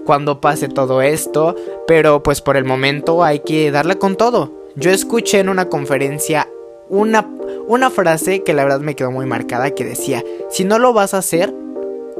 cuando 0.06 0.40
pase 0.40 0.68
todo 0.68 1.02
esto, 1.02 1.56
pero 1.88 2.22
pues 2.22 2.40
por 2.40 2.56
el 2.56 2.64
momento 2.64 3.24
hay 3.24 3.40
que 3.40 3.72
darle 3.72 3.98
con 3.98 4.14
todo. 4.14 4.52
Yo 4.76 4.92
escuché 4.92 5.40
en 5.40 5.48
una 5.48 5.68
conferencia 5.68 6.46
una 6.90 7.24
una 7.70 7.88
frase 7.88 8.42
que 8.42 8.52
la 8.52 8.64
verdad 8.64 8.80
me 8.80 8.96
quedó 8.96 9.12
muy 9.12 9.26
marcada 9.26 9.70
que 9.70 9.84
decía, 9.84 10.24
si 10.50 10.64
no 10.64 10.80
lo 10.80 10.92
vas 10.92 11.14
a 11.14 11.18
hacer, 11.18 11.54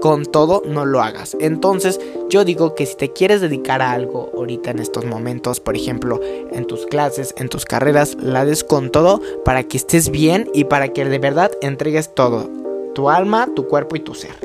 con 0.01 0.25
todo 0.25 0.63
no 0.65 0.87
lo 0.87 1.03
hagas. 1.03 1.37
Entonces 1.41 2.01
yo 2.29 2.45
digo 2.45 2.77
que 2.77 2.87
si 2.87 2.95
te 2.95 3.13
quieres 3.13 3.41
dedicar 3.41 3.83
a 3.83 3.91
algo 3.91 4.31
ahorita 4.33 4.71
en 4.71 4.79
estos 4.79 5.05
momentos, 5.07 5.59
por 5.59 5.75
ejemplo, 5.75 6.21
en 6.53 6.67
tus 6.67 6.87
clases, 6.87 7.35
en 7.37 7.49
tus 7.49 7.65
carreras, 7.65 8.17
la 8.21 8.45
des 8.45 8.63
con 8.63 8.93
todo 8.93 9.21
para 9.45 9.65
que 9.65 9.77
estés 9.77 10.11
bien 10.11 10.49
y 10.55 10.65
para 10.65 10.89
que 10.89 11.05
de 11.05 11.19
verdad 11.19 11.51
entregues 11.63 12.15
todo, 12.15 12.49
tu 12.95 13.11
alma, 13.11 13.49
tu 13.53 13.67
cuerpo 13.67 13.97
y 13.97 14.01
tu 14.01 14.15
ser. 14.15 14.37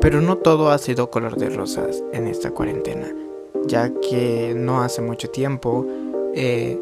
Pero 0.00 0.20
no 0.20 0.38
todo 0.38 0.70
ha 0.70 0.78
sido 0.78 1.08
color 1.08 1.36
de 1.36 1.50
rosas 1.50 2.02
en 2.12 2.26
esta 2.26 2.50
cuarentena, 2.50 3.06
ya 3.66 3.92
que 4.10 4.54
no 4.56 4.82
hace 4.82 5.02
mucho 5.02 5.30
tiempo 5.30 5.86
eh, 6.34 6.80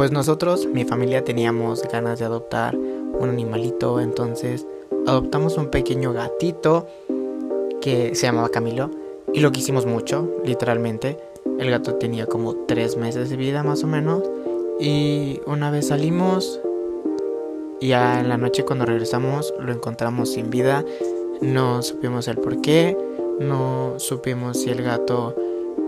pues 0.00 0.12
nosotros, 0.12 0.64
mi 0.64 0.84
familia, 0.84 1.24
teníamos 1.24 1.82
ganas 1.82 2.18
de 2.18 2.24
adoptar 2.24 2.74
un 2.74 3.28
animalito, 3.28 4.00
entonces 4.00 4.66
adoptamos 5.06 5.58
un 5.58 5.66
pequeño 5.66 6.14
gatito 6.14 6.86
que 7.82 8.14
se 8.14 8.22
llamaba 8.22 8.48
Camilo 8.48 8.90
y 9.34 9.40
lo 9.40 9.52
quisimos 9.52 9.84
mucho, 9.84 10.40
literalmente. 10.42 11.18
El 11.58 11.70
gato 11.70 11.96
tenía 11.96 12.24
como 12.24 12.64
tres 12.64 12.96
meses 12.96 13.28
de 13.28 13.36
vida 13.36 13.62
más 13.62 13.84
o 13.84 13.88
menos 13.88 14.22
y 14.80 15.42
una 15.44 15.70
vez 15.70 15.88
salimos 15.88 16.62
ya 17.82 18.20
en 18.20 18.30
la 18.30 18.38
noche 18.38 18.64
cuando 18.64 18.86
regresamos 18.86 19.52
lo 19.60 19.70
encontramos 19.70 20.30
sin 20.30 20.48
vida, 20.48 20.82
no 21.42 21.82
supimos 21.82 22.26
el 22.26 22.38
por 22.38 22.62
qué, 22.62 22.96
no 23.38 23.96
supimos 23.98 24.62
si 24.62 24.70
el 24.70 24.82
gato 24.82 25.36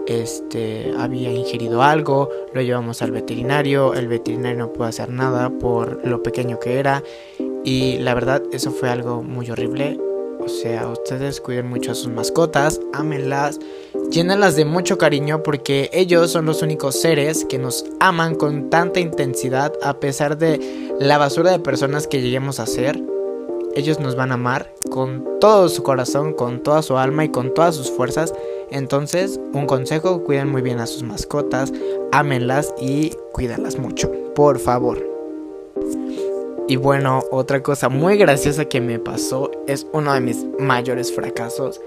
este, 0.07 0.93
había 0.99 1.33
ingerido 1.33 1.83
algo, 1.83 2.29
lo 2.53 2.63
llevamos 2.63 3.03
al 3.03 3.11
veterinario, 3.11 3.95
el 3.95 4.09
veterinario 4.09 4.59
no 4.59 4.73
pudo 4.73 4.87
hacer 4.87 5.11
nada 5.11 5.51
por 5.51 6.07
lo 6.07 6.23
pequeño 6.23 6.59
que 6.59 6.79
era 6.79 7.03
y 7.65 7.99
la 7.99 8.15
verdad 8.15 8.43
eso 8.53 8.71
fue 8.71 8.89
algo 8.89 9.23
muy 9.23 9.51
horrible. 9.51 9.99
O 10.41 10.49
sea, 10.49 10.89
ustedes 10.89 11.41
cuiden 11.41 11.69
mucho 11.69 11.93
a 11.93 11.95
sus 11.95 12.09
mascotas, 12.09 12.81
ámenlas, 12.93 13.61
llénenlas 14.11 14.57
de 14.57 14.65
mucho 14.65 14.99
cariño 14.99 15.45
porque 15.45 15.89
ellos 15.93 16.33
son 16.33 16.47
los 16.47 16.63
únicos 16.63 17.01
seres 17.01 17.45
que 17.45 17.59
nos 17.59 17.85
aman 18.01 18.35
con 18.35 18.69
tanta 18.69 18.99
intensidad 18.99 19.73
a 19.83 20.01
pesar 20.01 20.37
de 20.39 20.97
la 20.99 21.17
basura 21.17 21.53
de 21.53 21.61
personas 21.61 22.09
que 22.09 22.21
lleguemos 22.21 22.59
a 22.59 22.67
ser. 22.67 23.01
Ellos 23.75 24.01
nos 24.01 24.17
van 24.17 24.31
a 24.31 24.35
amar 24.35 24.73
con 24.91 25.25
todo 25.41 25.69
su 25.69 25.83
corazón, 25.83 26.35
con 26.35 26.63
toda 26.63 26.83
su 26.83 26.97
alma 26.99 27.25
y 27.25 27.31
con 27.31 27.55
todas 27.55 27.75
sus 27.75 27.91
fuerzas 27.91 28.33
entonces, 28.73 29.39
un 29.53 29.67
consejo, 29.67 30.25
cuiden 30.25 30.49
muy 30.49 30.63
bien 30.63 30.81
a 30.81 30.87
sus 30.87 31.03
mascotas, 31.03 31.73
ámenlas 32.11 32.75
y 32.81 33.11
cuídalas 33.33 33.79
mucho, 33.79 34.11
por 34.35 34.59
favor. 34.59 35.07
Y 36.69 36.77
bueno, 36.77 37.23
otra 37.31 37.63
cosa 37.63 37.91
muy 37.91 38.17
graciosa 38.17 38.65
que 38.65 38.81
me 38.81 38.99
pasó 38.99 39.51
es 39.67 39.87
uno 39.93 40.15
de 40.15 40.21
mis 40.21 40.47
mayores 40.59 41.13
fracasos. 41.13 41.83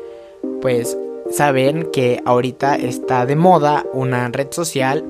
Pues 0.62 0.96
saben 1.32 1.90
que 1.92 2.22
ahorita 2.24 2.76
está 2.76 3.26
de 3.26 3.36
moda 3.36 3.84
una 3.92 4.28
red 4.28 4.50
social 4.52 5.04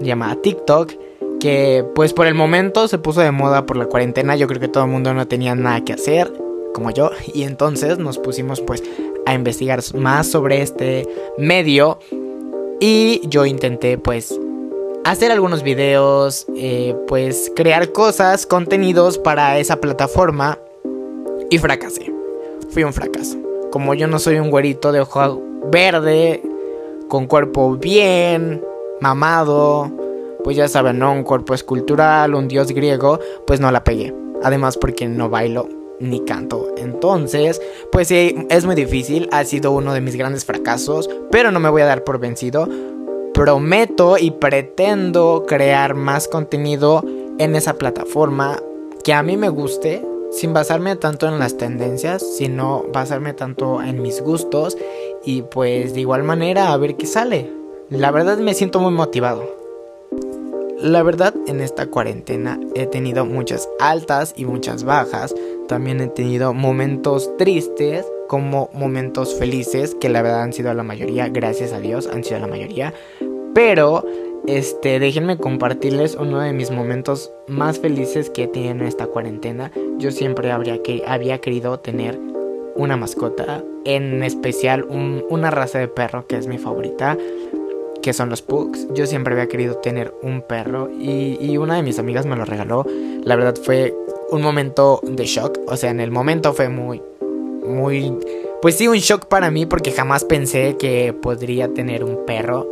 llamada 0.00 0.36
TikTok 0.42 0.92
que 1.40 1.84
pues 1.94 2.12
por 2.12 2.26
el 2.26 2.34
momento 2.34 2.88
se 2.88 2.98
puso 2.98 3.20
de 3.20 3.30
moda 3.30 3.66
por 3.66 3.76
la 3.76 3.86
cuarentena. 3.86 4.36
Yo 4.36 4.46
creo 4.46 4.60
que 4.60 4.68
todo 4.68 4.84
el 4.84 4.90
mundo 4.90 5.14
no 5.14 5.26
tenía 5.26 5.54
nada 5.54 5.84
que 5.84 5.92
hacer, 5.92 6.32
como 6.74 6.90
yo, 6.90 7.10
y 7.32 7.42
entonces 7.42 7.98
nos 7.98 8.18
pusimos 8.18 8.60
pues 8.60 8.82
a 9.26 9.34
investigar 9.34 9.80
más 9.94 10.26
sobre 10.26 10.62
este 10.62 11.06
medio 11.36 11.98
y 12.80 13.20
yo 13.28 13.44
intenté 13.44 13.98
pues 13.98 14.38
hacer 15.04 15.32
algunos 15.32 15.62
videos, 15.62 16.46
eh, 16.56 16.94
pues 17.06 17.52
crear 17.54 17.92
cosas, 17.92 18.46
contenidos 18.46 19.18
para 19.18 19.58
esa 19.58 19.80
plataforma 19.80 20.58
y 21.50 21.58
fracasé. 21.58 22.12
fui 22.70 22.84
un 22.84 22.92
fracaso. 22.92 23.38
Como 23.70 23.94
yo 23.94 24.06
no 24.06 24.18
soy 24.18 24.38
un 24.38 24.50
güerito 24.50 24.92
de 24.92 25.00
ojo 25.00 25.42
verde, 25.70 26.42
con 27.08 27.26
cuerpo 27.26 27.76
bien, 27.76 28.62
mamado, 29.00 29.90
pues 30.44 30.56
ya 30.56 30.68
saben, 30.68 30.98
¿no? 30.98 31.12
Un 31.12 31.24
cuerpo 31.24 31.54
escultural, 31.54 32.34
un 32.34 32.48
dios 32.48 32.68
griego, 32.68 33.18
pues 33.46 33.60
no 33.60 33.70
la 33.70 33.84
pegué. 33.84 34.14
Además 34.42 34.76
porque 34.76 35.08
no 35.08 35.28
bailo 35.28 35.68
ni 36.00 36.24
canto. 36.24 36.68
Entonces, 36.76 37.60
pues 37.90 38.08
sí, 38.08 38.46
es 38.50 38.64
muy 38.64 38.74
difícil, 38.74 39.28
ha 39.32 39.44
sido 39.44 39.72
uno 39.72 39.92
de 39.92 40.00
mis 40.00 40.16
grandes 40.16 40.44
fracasos, 40.44 41.10
pero 41.30 41.50
no 41.50 41.60
me 41.60 41.70
voy 41.70 41.82
a 41.82 41.86
dar 41.86 42.04
por 42.04 42.18
vencido. 42.18 42.68
Prometo 43.34 44.16
y 44.18 44.32
pretendo 44.32 45.44
crear 45.46 45.94
más 45.94 46.28
contenido 46.28 47.04
en 47.38 47.54
esa 47.54 47.74
plataforma 47.74 48.60
que 49.04 49.12
a 49.12 49.22
mí 49.22 49.36
me 49.36 49.48
guste, 49.48 50.04
sin 50.30 50.52
basarme 50.52 50.96
tanto 50.96 51.28
en 51.28 51.38
las 51.38 51.56
tendencias, 51.56 52.22
sino 52.36 52.84
basarme 52.92 53.32
tanto 53.32 53.82
en 53.82 54.02
mis 54.02 54.20
gustos 54.20 54.76
y 55.24 55.42
pues 55.42 55.94
de 55.94 56.00
igual 56.00 56.24
manera 56.24 56.72
a 56.72 56.76
ver 56.76 56.96
qué 56.96 57.06
sale. 57.06 57.50
La 57.90 58.10
verdad 58.10 58.38
me 58.38 58.54
siento 58.54 58.80
muy 58.80 58.92
motivado. 58.92 59.57
La 60.80 61.02
verdad 61.02 61.34
en 61.48 61.60
esta 61.60 61.86
cuarentena 61.86 62.60
he 62.76 62.86
tenido 62.86 63.26
muchas 63.26 63.68
altas 63.80 64.32
y 64.36 64.44
muchas 64.44 64.84
bajas, 64.84 65.34
también 65.66 66.00
he 66.00 66.06
tenido 66.06 66.54
momentos 66.54 67.36
tristes 67.36 68.06
como 68.28 68.70
momentos 68.72 69.34
felices, 69.34 69.96
que 70.00 70.08
la 70.08 70.22
verdad 70.22 70.42
han 70.42 70.52
sido 70.52 70.72
la 70.74 70.84
mayoría, 70.84 71.28
gracias 71.30 71.72
a 71.72 71.80
Dios, 71.80 72.06
han 72.06 72.22
sido 72.22 72.38
la 72.38 72.46
mayoría, 72.46 72.94
pero 73.54 74.06
este, 74.46 75.00
déjenme 75.00 75.36
compartirles 75.36 76.14
uno 76.14 76.38
de 76.38 76.52
mis 76.52 76.70
momentos 76.70 77.32
más 77.48 77.80
felices 77.80 78.30
que 78.30 78.44
he 78.44 78.46
tenido 78.46 78.70
en 78.70 78.82
esta 78.82 79.08
cuarentena. 79.08 79.72
Yo 79.98 80.12
siempre 80.12 80.52
habría 80.52 80.80
que, 80.84 81.02
había 81.08 81.40
querido 81.40 81.80
tener 81.80 82.16
una 82.76 82.96
mascota, 82.96 83.64
en 83.84 84.22
especial 84.22 84.84
una 84.84 85.50
raza 85.50 85.80
de 85.80 85.88
perro 85.88 86.28
que 86.28 86.36
es 86.36 86.46
mi 86.46 86.58
favorita, 86.58 87.18
que 88.02 88.12
son 88.12 88.30
los 88.30 88.42
pugs. 88.42 88.86
Yo 88.94 89.06
siempre 89.06 89.34
había 89.34 89.48
querido 89.48 89.76
tener 89.76 90.14
un 90.22 90.42
perro 90.42 90.90
y, 90.98 91.38
y 91.40 91.56
una 91.58 91.76
de 91.76 91.82
mis 91.82 91.98
amigas 91.98 92.26
me 92.26 92.36
lo 92.36 92.44
regaló. 92.44 92.86
La 93.24 93.36
verdad 93.36 93.54
fue 93.62 93.94
un 94.30 94.42
momento 94.42 95.00
de 95.02 95.24
shock, 95.24 95.58
o 95.66 95.76
sea, 95.76 95.90
en 95.90 96.00
el 96.00 96.10
momento 96.10 96.52
fue 96.52 96.68
muy, 96.68 97.02
muy, 97.66 98.14
pues 98.60 98.76
sí, 98.76 98.88
un 98.88 98.96
shock 98.96 99.26
para 99.26 99.50
mí 99.50 99.66
porque 99.66 99.92
jamás 99.92 100.24
pensé 100.24 100.76
que 100.78 101.12
podría 101.12 101.72
tener 101.72 102.04
un 102.04 102.24
perro 102.26 102.68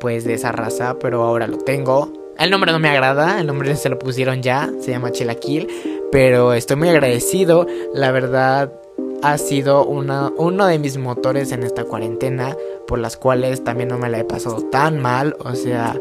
pues 0.00 0.24
de 0.24 0.34
esa 0.34 0.52
raza, 0.52 0.96
pero 1.00 1.22
ahora 1.22 1.46
lo 1.46 1.58
tengo. 1.58 2.12
El 2.38 2.50
nombre 2.50 2.70
no 2.70 2.78
me 2.78 2.88
agrada, 2.88 3.40
el 3.40 3.48
nombre 3.48 3.74
se 3.74 3.88
lo 3.88 3.98
pusieron 3.98 4.42
ya, 4.42 4.70
se 4.80 4.92
llama 4.92 5.10
Chilaquil, 5.10 5.66
pero 6.12 6.52
estoy 6.52 6.76
muy 6.76 6.88
agradecido, 6.88 7.66
la 7.92 8.12
verdad 8.12 8.72
ha 9.22 9.38
sido 9.38 9.84
una, 9.84 10.32
uno 10.36 10.66
de 10.66 10.78
mis 10.78 10.96
motores 10.98 11.52
en 11.52 11.62
esta 11.62 11.84
cuarentena, 11.84 12.56
por 12.86 12.98
las 12.98 13.16
cuales 13.16 13.64
también 13.64 13.88
no 13.88 13.98
me 13.98 14.08
la 14.08 14.18
he 14.20 14.24
pasado 14.24 14.62
tan 14.62 15.00
mal, 15.00 15.36
o 15.40 15.54
sea, 15.54 15.98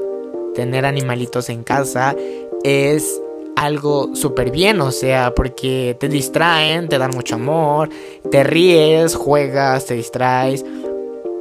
tener 0.56 0.86
animalitos 0.86 1.50
en 1.50 1.64
casa 1.64 2.16
es 2.64 3.22
algo 3.56 4.16
súper 4.16 4.52
bien, 4.52 4.82
o 4.82 4.92
sea, 4.92 5.34
porque 5.36 5.98
te 6.00 6.10
distraen, 6.10 6.90
te 6.90 6.98
dan 6.98 7.12
mucho 7.12 7.36
amor, 7.36 7.90
te 8.30 8.44
ríes, 8.44 9.16
juegas, 9.16 9.86
te 9.86 9.96
distraes 9.96 10.64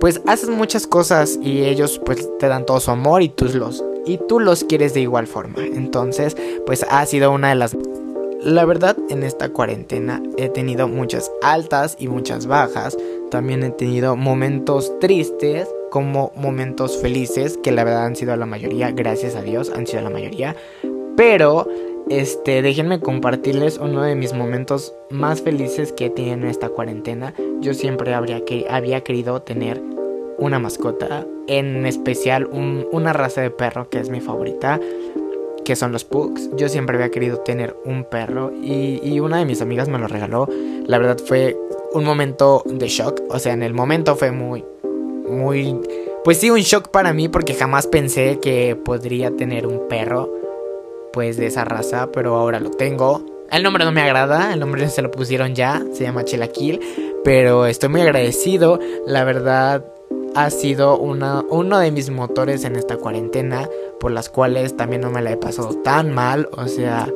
pues 0.01 0.21
haces 0.27 0.49
muchas 0.49 0.87
cosas 0.87 1.39
y 1.43 1.65
ellos 1.65 2.01
pues 2.05 2.29
te 2.39 2.49
dan 2.49 2.67
todo 2.67 2.81
su 2.81 2.91
amor 2.91 3.23
y 3.23 3.29
tú 3.29 3.47
los 3.47 3.83
y 4.05 4.19
tú 4.29 4.39
los 4.39 4.63
quieres 4.63 4.95
de 4.95 5.01
igual 5.01 5.27
forma. 5.27 5.59
Entonces, 5.59 6.37
pues 6.65 6.87
ha 6.89 7.05
sido 7.07 7.33
una 7.33 7.49
de 7.49 7.57
las 7.57 7.77
la 8.47 8.65
verdad, 8.65 8.97
en 9.11 9.25
esta 9.25 9.49
cuarentena 9.49 10.23
he 10.37 10.49
tenido 10.49 10.87
muchas 10.87 11.33
altas 11.43 11.97
y 11.99 12.07
muchas 12.07 12.47
bajas. 12.47 12.97
También 13.29 13.65
he 13.65 13.71
tenido 13.71 14.15
momentos 14.15 14.97
tristes 15.01 15.69
como 15.91 16.31
momentos 16.37 16.97
felices, 16.97 17.59
que 17.61 17.73
la 17.73 17.83
verdad 17.83 18.07
han 18.07 18.15
sido 18.15 18.37
la 18.37 18.47
mayoría, 18.47 18.93
gracias 18.93 19.35
a 19.35 19.43
Dios, 19.43 19.73
han 19.75 19.89
sido 19.89 20.03
la 20.03 20.11
mayoría. 20.11 20.55
Pero 21.17 21.67
este, 22.09 22.63
déjenme 22.63 23.01
compartirles 23.01 23.79
uno 23.79 24.03
de 24.03 24.15
mis 24.15 24.33
momentos 24.33 24.95
más 25.11 25.43
felices 25.43 25.93
que 25.93 26.07
he 26.07 26.11
tenido 26.11 26.35
en 26.35 26.45
esta 26.45 26.69
cuarentena. 26.69 27.35
Yo 27.61 27.75
siempre 27.75 28.15
habría 28.15 28.45
que, 28.45 28.67
había 28.71 29.03
querido 29.03 29.43
tener 29.43 29.83
una 30.39 30.61
mascota, 30.61 31.27
en 31.49 31.85
especial 31.85 32.47
una 32.47 33.13
raza 33.13 33.41
de 33.41 33.51
perro 33.51 33.91
que 33.91 33.99
es 33.99 34.09
mi 34.09 34.21
favorita, 34.21 34.79
que 35.67 35.75
son 35.75 35.91
los 35.91 36.05
pugs. 36.05 36.49
Yo 36.57 36.69
siempre 36.69 36.97
había 36.97 37.11
querido 37.11 37.39
tener 37.39 37.77
un 37.85 38.05
perro 38.05 38.53
y, 38.63 39.01
y 39.03 39.19
una 39.19 39.39
de 39.39 39.45
mis 39.45 39.61
amigas 39.61 39.89
me 39.89 39.99
lo 39.99 40.07
regaló. 40.07 40.49
La 40.87 40.97
verdad 40.97 41.19
fue 41.19 41.59
un 41.93 42.05
momento 42.05 42.63
de 42.67 42.87
shock, 42.87 43.23
o 43.29 43.39
sea, 43.41 43.53
en 43.53 43.65
el 43.65 43.75
momento 43.75 44.15
fue 44.15 44.31
muy, 44.31 44.65
muy, 45.29 45.77
pues 46.25 46.39
sí, 46.39 46.51
un 46.51 46.61
shock 46.61 46.89
para 46.89 47.13
mí 47.13 47.29
porque 47.29 47.55
jamás 47.55 47.89
pensé 47.89 48.39
que 48.39 48.77
podría 48.77 49.33
tener 49.33 49.67
un 49.67 49.89
perro 49.89 50.33
pues 51.13 51.37
de 51.37 51.47
esa 51.47 51.65
raza, 51.65 52.11
pero 52.13 52.37
ahora 52.37 52.61
lo 52.61 52.71
tengo. 52.71 53.25
El 53.51 53.65
nombre 53.65 53.85
no 53.85 53.91
me 53.91 54.03
agrada, 54.03 54.53
el 54.53 54.61
nombre 54.61 54.89
se 54.89 55.03
lo 55.03 55.11
pusieron 55.11 55.57
ya, 55.57 55.83
se 55.93 56.05
llama 56.05 56.25
Chilaquil, 56.25 56.81
pero 57.25 57.67
estoy 57.67 57.89
muy 57.89 58.03
agradecido, 58.03 58.79
la 59.05 59.25
verdad 59.25 59.85
ha 60.37 60.51
sido 60.51 60.99
una, 60.99 61.45
uno 61.49 61.79
de 61.79 61.91
mis 61.91 62.11
motores 62.11 62.65
en 62.65 62.77
esta 62.77 62.97
cuarentena, 62.97 63.69
por 63.99 64.13
las 64.13 64.29
cuales 64.29 64.77
también 64.77 65.03
no 65.03 65.11
me 65.11 65.23
la 65.23 65.33
he 65.33 65.37
pasado 65.37 65.75
tan 65.83 66.15
mal, 66.15 66.49
o 66.53 66.69
sea, 66.69 67.11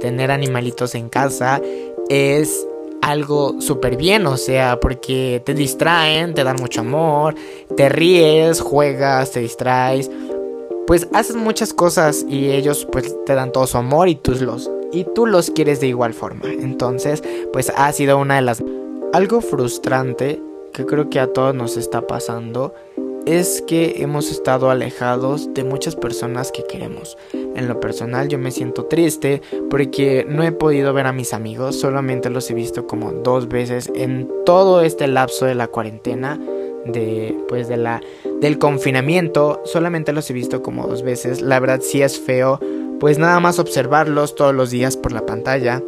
tener 0.00 0.30
animalitos 0.30 0.94
en 0.94 1.08
casa 1.08 1.60
es 2.08 2.66
algo 3.02 3.60
súper 3.60 3.96
bien, 3.96 4.26
o 4.26 4.36
sea, 4.36 4.78
porque 4.80 5.42
te 5.44 5.54
distraen, 5.54 6.34
te 6.34 6.44
dan 6.44 6.56
mucho 6.56 6.82
amor, 6.82 7.34
te 7.76 7.88
ríes, 7.88 8.60
juegas, 8.60 9.32
te 9.32 9.40
distraes 9.40 10.10
pues 10.88 11.06
haces 11.12 11.36
muchas 11.36 11.74
cosas 11.74 12.24
y 12.26 12.50
ellos 12.50 12.88
pues 12.90 13.14
te 13.26 13.34
dan 13.34 13.52
todo 13.52 13.66
su 13.66 13.76
amor 13.76 14.08
y 14.08 14.14
tú 14.14 14.32
los 14.40 14.70
y 14.90 15.04
tú 15.04 15.26
los 15.26 15.50
quieres 15.50 15.80
de 15.80 15.88
igual 15.88 16.14
forma. 16.14 16.50
Entonces, 16.50 17.22
pues 17.52 17.70
ha 17.76 17.92
sido 17.92 18.16
una 18.16 18.36
de 18.36 18.40
las 18.40 18.64
algo 19.12 19.42
frustrante 19.42 20.40
que 20.72 20.86
creo 20.86 21.10
que 21.10 21.20
a 21.20 21.32
todos 21.32 21.54
nos 21.54 21.76
está 21.76 22.06
pasando 22.06 22.74
es 23.26 23.62
que 23.66 23.96
hemos 23.98 24.30
estado 24.30 24.70
alejados 24.70 25.52
de 25.52 25.62
muchas 25.62 25.96
personas 25.96 26.50
que 26.50 26.64
queremos. 26.64 27.18
En 27.34 27.68
lo 27.68 27.78
personal 27.78 28.28
yo 28.28 28.38
me 28.38 28.50
siento 28.50 28.86
triste 28.86 29.42
porque 29.68 30.24
no 30.26 30.42
he 30.42 30.52
podido 30.52 30.94
ver 30.94 31.06
a 31.06 31.12
mis 31.12 31.34
amigos, 31.34 31.78
solamente 31.78 32.30
los 32.30 32.50
he 32.50 32.54
visto 32.54 32.86
como 32.86 33.12
dos 33.12 33.48
veces 33.48 33.90
en 33.94 34.30
todo 34.46 34.80
este 34.80 35.08
lapso 35.08 35.44
de 35.44 35.54
la 35.54 35.68
cuarentena 35.68 36.40
de 36.86 37.36
pues 37.48 37.68
de 37.68 37.76
la 37.76 38.00
del 38.40 38.58
confinamiento 38.58 39.60
solamente 39.64 40.12
los 40.12 40.30
he 40.30 40.32
visto 40.32 40.62
como 40.62 40.86
dos 40.86 41.02
veces 41.02 41.42
la 41.42 41.60
verdad 41.60 41.80
sí 41.82 42.00
es 42.02 42.18
feo 42.18 42.60
pues 43.00 43.18
nada 43.18 43.40
más 43.40 43.58
observarlos 43.58 44.36
todos 44.36 44.54
los 44.54 44.70
días 44.70 44.96
por 44.96 45.12
la 45.12 45.26
pantalla 45.26 45.82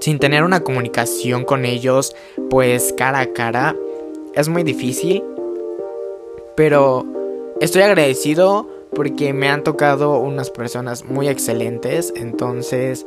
sin 0.00 0.18
tener 0.18 0.42
una 0.44 0.60
comunicación 0.60 1.44
con 1.44 1.64
ellos 1.64 2.14
pues 2.48 2.94
cara 2.96 3.20
a 3.20 3.32
cara 3.32 3.76
es 4.34 4.48
muy 4.48 4.62
difícil. 4.62 5.22
Pero 6.56 7.04
estoy 7.60 7.82
agradecido 7.82 8.68
porque 8.94 9.32
me 9.32 9.48
han 9.48 9.62
tocado 9.62 10.18
unas 10.18 10.50
personas 10.50 11.04
muy 11.04 11.28
excelentes. 11.28 12.12
Entonces 12.16 13.06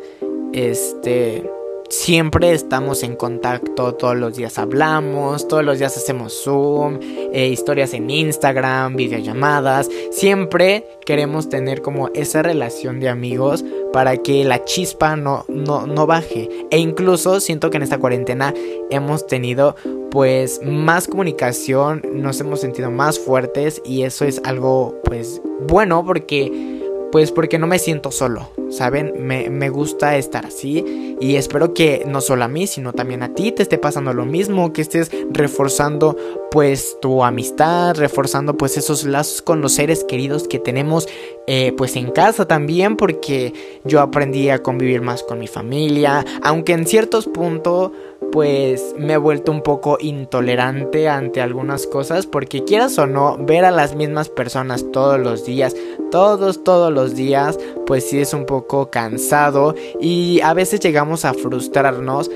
este 0.54 1.50
siempre 1.90 2.54
estamos 2.54 3.04
en 3.04 3.16
contacto, 3.16 3.94
todos 3.94 4.16
los 4.16 4.36
días 4.36 4.58
hablamos, 4.58 5.48
todos 5.48 5.64
los 5.64 5.78
días 5.78 5.96
hacemos 5.96 6.34
Zoom, 6.44 7.00
eh, 7.02 7.48
historias 7.48 7.94
en 7.94 8.10
Instagram, 8.10 8.96
videollamadas, 8.96 9.90
siempre 10.12 10.88
queremos 11.06 11.50
tener 11.50 11.82
como 11.82 12.10
esa 12.16 12.42
relación 12.42 13.00
de 13.00 13.10
amigos 13.10 13.64
para 13.94 14.18
que 14.18 14.44
la 14.44 14.66
chispa 14.66 15.16
no, 15.16 15.46
no, 15.48 15.88
no 15.88 16.06
baje. 16.06 16.50
E 16.72 16.80
incluso 16.80 17.40
siento 17.40 17.70
que 17.70 17.78
en 17.78 17.84
esta 17.84 18.00
cuarentena 18.00 18.54
hemos 18.90 19.26
tenido 19.28 19.76
pues 20.12 20.60
más 20.64 21.08
comunicación, 21.08 22.02
nos 22.12 22.40
hemos 22.42 22.60
sentido 22.60 22.92
más 22.92 23.20
fuertes 23.20 23.82
y 23.86 24.04
eso 24.04 24.26
es 24.26 24.42
algo 24.44 25.00
pues 25.06 25.42
bueno 25.68 26.04
porque 26.06 26.83
pues 27.14 27.32
porque 27.32 27.60
no 27.60 27.68
me 27.68 27.78
siento 27.78 28.10
solo, 28.10 28.50
¿saben? 28.72 29.14
Me, 29.20 29.48
me, 29.52 29.70
gusta 29.70 30.18
estar 30.18 30.48
así 30.48 31.16
y 31.22 31.36
espero 31.36 31.76
que 31.76 32.06
no 32.08 32.22
solo 32.22 32.44
a 32.44 32.48
mí, 32.48 32.66
sino 32.66 32.92
también 32.92 33.22
a 33.22 33.36
ti 33.36 33.52
te 33.52 33.62
esté 33.62 33.78
pasando 33.78 34.16
lo 34.16 34.26
mismo, 34.26 34.74
que 34.74 34.82
estés 34.82 35.12
reforzando 35.30 36.18
pues 36.50 36.98
tu 37.04 37.24
amistad, 37.24 37.96
reforzando 37.98 38.58
pues 38.58 38.78
esos 38.78 39.04
lazos 39.04 39.44
con 39.44 39.62
los 39.62 39.74
seres 39.74 40.04
queridos 40.04 40.48
que 40.48 40.58
tenemos 40.58 41.08
eh, 41.46 41.72
pues 41.78 41.96
en 41.98 42.10
casa 42.10 42.48
también, 42.48 42.98
porque 42.98 43.54
yo 43.84 44.02
aprendí 44.02 44.50
a 44.50 44.64
convivir 44.64 45.02
más 45.02 45.22
con 45.22 45.38
mi 45.38 45.48
familia, 45.48 46.26
aunque 46.42 46.74
en 46.74 46.88
ciertos 46.88 47.28
puntos 47.28 47.92
pues 48.32 48.96
me 48.98 49.14
he 49.14 49.18
vuelto 49.18 49.52
un 49.52 49.62
poco 49.62 49.98
intolerante 50.00 51.10
ante 51.10 51.42
algunas 51.42 51.88
cosas 51.88 52.26
porque 52.26 52.64
quieras 52.64 52.98
o 52.98 53.08
no 53.08 53.38
ver 53.38 53.66
a 53.66 53.72
las 53.72 53.96
mismas 53.96 54.30
personas 54.30 54.86
todos 54.92 55.20
los 55.20 55.46
días, 55.46 55.76
todos 56.12 56.64
todos 56.64 56.92
los 56.92 57.16
días, 57.16 57.60
pues 57.86 58.10
sí 58.10 58.20
es 58.20 58.34
un 58.34 58.46
poco 58.46 58.90
cansado 58.90 59.76
y 60.00 60.42
a 60.42 60.54
veces 60.54 60.80
llegamos 60.80 61.26
a 61.26 61.34
frustrarnos 61.34 62.32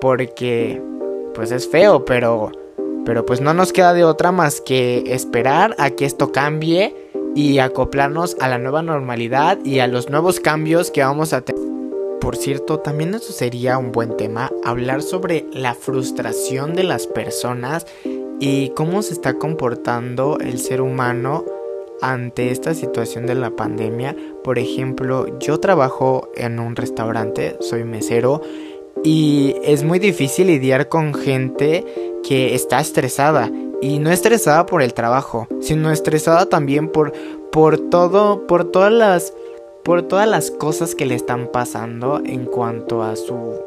porque 0.00 0.82
pues 1.34 1.50
es 1.50 1.68
feo, 1.68 2.04
pero 2.04 2.52
pero 3.04 3.26
pues 3.26 3.40
no 3.40 3.52
nos 3.52 3.72
queda 3.72 3.92
de 3.92 4.04
otra 4.04 4.32
más 4.32 4.60
que 4.60 5.04
esperar 5.14 5.74
a 5.78 5.90
que 5.90 6.06
esto 6.06 6.32
cambie 6.32 6.94
y 7.34 7.58
acoplarnos 7.58 8.36
a 8.40 8.48
la 8.48 8.58
nueva 8.58 8.82
normalidad 8.82 9.58
y 9.64 9.80
a 9.80 9.86
los 9.86 10.08
nuevos 10.08 10.40
cambios 10.40 10.90
que 10.90 11.02
vamos 11.02 11.32
a 11.32 11.42
tener. 11.42 11.53
Por 12.24 12.36
cierto, 12.36 12.78
también 12.78 13.12
eso 13.12 13.34
sería 13.34 13.76
un 13.76 13.92
buen 13.92 14.16
tema, 14.16 14.50
hablar 14.64 15.02
sobre 15.02 15.44
la 15.52 15.74
frustración 15.74 16.74
de 16.74 16.82
las 16.82 17.06
personas 17.06 17.86
y 18.40 18.70
cómo 18.70 19.02
se 19.02 19.12
está 19.12 19.34
comportando 19.34 20.38
el 20.40 20.58
ser 20.58 20.80
humano 20.80 21.44
ante 22.00 22.50
esta 22.50 22.72
situación 22.72 23.26
de 23.26 23.34
la 23.34 23.50
pandemia. 23.50 24.16
Por 24.42 24.58
ejemplo, 24.58 25.38
yo 25.38 25.60
trabajo 25.60 26.30
en 26.34 26.60
un 26.60 26.76
restaurante, 26.76 27.58
soy 27.60 27.84
mesero 27.84 28.40
y 29.04 29.56
es 29.62 29.84
muy 29.84 29.98
difícil 29.98 30.46
lidiar 30.46 30.88
con 30.88 31.12
gente 31.12 31.84
que 32.26 32.54
está 32.54 32.80
estresada 32.80 33.52
y 33.82 33.98
no 33.98 34.10
estresada 34.10 34.64
por 34.64 34.80
el 34.80 34.94
trabajo, 34.94 35.46
sino 35.60 35.90
estresada 35.90 36.46
también 36.46 36.88
por 36.88 37.12
por 37.52 37.78
todo 37.90 38.46
por 38.46 38.64
todas 38.64 38.92
las 38.92 39.34
por 39.84 40.02
todas 40.02 40.26
las 40.26 40.50
cosas 40.50 40.94
que 40.94 41.04
le 41.04 41.14
están 41.14 41.48
pasando 41.52 42.22
en 42.24 42.46
cuanto 42.46 43.02
a 43.02 43.16
su 43.16 43.60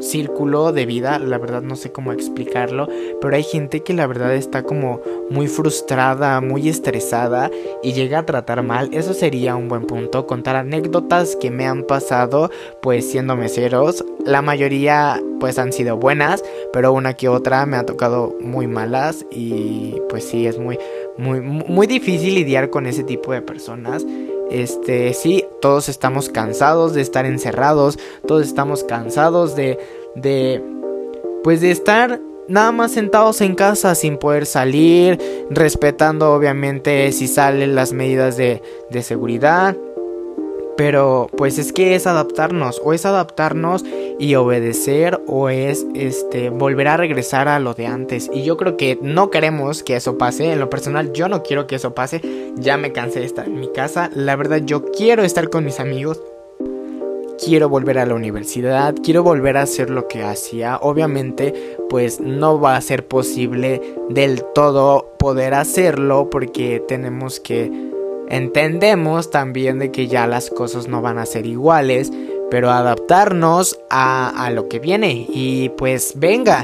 círculo 0.00 0.72
de 0.72 0.86
vida, 0.86 1.18
la 1.18 1.38
verdad 1.38 1.62
no 1.62 1.74
sé 1.74 1.90
cómo 1.90 2.12
explicarlo, 2.12 2.86
pero 3.20 3.34
hay 3.34 3.42
gente 3.42 3.82
que 3.82 3.94
la 3.94 4.06
verdad 4.06 4.34
está 4.34 4.62
como 4.62 5.00
muy 5.30 5.48
frustrada, 5.48 6.40
muy 6.40 6.68
estresada 6.68 7.50
y 7.82 7.94
llega 7.94 8.20
a 8.20 8.26
tratar 8.26 8.62
mal. 8.62 8.90
Eso 8.92 9.14
sería 9.14 9.56
un 9.56 9.68
buen 9.68 9.86
punto, 9.86 10.26
contar 10.26 10.54
anécdotas 10.54 11.34
que 11.34 11.50
me 11.50 11.66
han 11.66 11.82
pasado 11.84 12.50
pues 12.82 13.10
siendo 13.10 13.34
meseros. 13.34 14.04
La 14.24 14.42
mayoría 14.42 15.20
pues 15.40 15.58
han 15.58 15.72
sido 15.72 15.96
buenas, 15.96 16.44
pero 16.72 16.92
una 16.92 17.14
que 17.14 17.28
otra 17.28 17.64
me 17.66 17.78
ha 17.78 17.86
tocado 17.86 18.36
muy 18.40 18.66
malas 18.66 19.24
y 19.30 19.96
pues 20.08 20.24
sí 20.24 20.46
es 20.46 20.58
muy 20.58 20.78
muy 21.16 21.40
muy 21.40 21.86
difícil 21.86 22.34
lidiar 22.34 22.70
con 22.70 22.86
ese 22.86 23.02
tipo 23.02 23.32
de 23.32 23.42
personas. 23.42 24.04
Este, 24.50 25.12
sí, 25.14 25.44
todos 25.60 25.88
estamos 25.88 26.28
cansados 26.28 26.94
de 26.94 27.02
estar 27.02 27.26
encerrados, 27.26 27.98
todos 28.26 28.46
estamos 28.46 28.84
cansados 28.84 29.54
de, 29.56 29.78
de, 30.14 30.62
pues 31.42 31.60
de 31.60 31.70
estar 31.70 32.20
nada 32.48 32.72
más 32.72 32.92
sentados 32.92 33.40
en 33.40 33.54
casa 33.54 33.94
sin 33.94 34.16
poder 34.16 34.46
salir, 34.46 35.18
respetando 35.50 36.32
obviamente 36.32 37.12
si 37.12 37.28
salen 37.28 37.74
las 37.74 37.92
medidas 37.92 38.36
de, 38.36 38.62
de 38.90 39.02
seguridad. 39.02 39.76
Pero 40.78 41.26
pues 41.36 41.58
es 41.58 41.72
que 41.72 41.96
es 41.96 42.06
adaptarnos, 42.06 42.80
o 42.84 42.92
es 42.92 43.04
adaptarnos 43.04 43.84
y 44.20 44.36
obedecer, 44.36 45.20
o 45.26 45.48
es 45.48 45.84
este 45.94 46.50
volver 46.50 46.86
a 46.86 46.96
regresar 46.96 47.48
a 47.48 47.58
lo 47.58 47.74
de 47.74 47.88
antes. 47.88 48.30
Y 48.32 48.44
yo 48.44 48.56
creo 48.56 48.76
que 48.76 48.96
no 49.02 49.28
queremos 49.28 49.82
que 49.82 49.96
eso 49.96 50.18
pase. 50.18 50.52
En 50.52 50.60
lo 50.60 50.70
personal, 50.70 51.12
yo 51.12 51.28
no 51.28 51.42
quiero 51.42 51.66
que 51.66 51.74
eso 51.74 51.96
pase. 51.96 52.22
Ya 52.54 52.76
me 52.76 52.92
cansé 52.92 53.18
de 53.18 53.26
estar 53.26 53.46
en 53.46 53.58
mi 53.58 53.72
casa. 53.72 54.08
La 54.14 54.36
verdad, 54.36 54.62
yo 54.64 54.84
quiero 54.92 55.24
estar 55.24 55.50
con 55.50 55.64
mis 55.64 55.80
amigos. 55.80 56.22
Quiero 57.44 57.68
volver 57.68 57.98
a 57.98 58.06
la 58.06 58.14
universidad, 58.14 58.94
quiero 59.02 59.24
volver 59.24 59.56
a 59.56 59.62
hacer 59.62 59.90
lo 59.90 60.06
que 60.06 60.22
hacía. 60.22 60.78
Obviamente, 60.80 61.76
pues 61.90 62.20
no 62.20 62.60
va 62.60 62.76
a 62.76 62.80
ser 62.80 63.04
posible 63.06 63.80
del 64.10 64.44
todo 64.54 65.16
poder 65.18 65.54
hacerlo 65.54 66.30
porque 66.30 66.80
tenemos 66.86 67.40
que 67.40 67.87
Entendemos 68.28 69.30
también 69.30 69.78
de 69.78 69.90
que 69.90 70.06
ya 70.06 70.26
las 70.26 70.50
cosas 70.50 70.86
no 70.86 71.00
van 71.00 71.18
a 71.18 71.26
ser 71.26 71.46
iguales, 71.46 72.12
pero 72.50 72.70
adaptarnos 72.70 73.78
a, 73.90 74.50
lo 74.52 74.68
que 74.68 74.78
viene. 74.78 75.26
Y 75.28 75.70
pues 75.70 76.12
venga, 76.16 76.62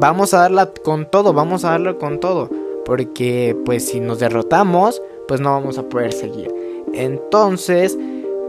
vamos 0.00 0.34
a 0.34 0.38
darla 0.38 0.72
con 0.84 1.10
todo, 1.10 1.32
vamos 1.32 1.64
a 1.64 1.70
darlo 1.70 1.98
con 1.98 2.20
todo. 2.20 2.50
Porque 2.84 3.56
pues 3.64 3.86
si 3.86 4.00
nos 4.00 4.18
derrotamos, 4.18 5.00
pues 5.28 5.40
no 5.40 5.52
vamos 5.52 5.78
a 5.78 5.88
poder 5.88 6.12
seguir. 6.12 6.52
Entonces, 6.92 7.96